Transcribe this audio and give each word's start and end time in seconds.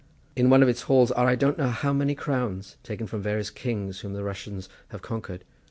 In 0.35 0.49
one 0.49 0.63
of 0.63 0.67
its 0.67 0.81
halls 0.89 1.11
are 1.11 1.27
I 1.27 1.35
don't 1.35 1.59
know 1.59 1.69
how 1.69 1.93
many 1.93 2.15
crowns, 2.15 2.77
taken 2.81 3.05
from 3.05 3.21
various 3.21 3.51
kings, 3.51 3.99
whom 3.99 4.13
the 4.13 4.23
Russians 4.23 4.67
have 4.87 5.03
conquered. 5.03 5.45